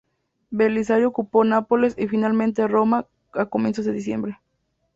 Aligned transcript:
Belisario 0.49 1.09
ocupó 1.09 1.43
Nápoles 1.43 1.93
y 1.95 2.07
finalmente 2.07 2.67
Roma 2.67 3.05
a 3.33 3.45
comienzos 3.45 3.85
de 3.85 3.93
diciembre. 3.93 4.39